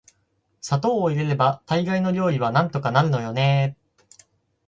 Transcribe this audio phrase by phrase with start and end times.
[0.61, 4.57] 砂糖を入れれば大概の料理はなんとかなるのよね～